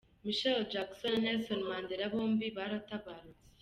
[0.23, 3.45] Michael Jackson na Nelson Mandela bombi baratabarutse.